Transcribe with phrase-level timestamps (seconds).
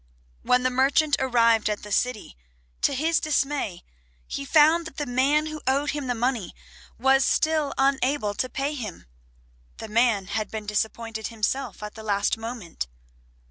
[0.41, 2.35] When the merchant arrived at the city,
[2.81, 3.83] to his dismay
[4.25, 6.55] he found that the man who owed him the money
[6.97, 9.05] was still unable to pay him,
[9.77, 12.87] the man had been disappointed himself at the last moment.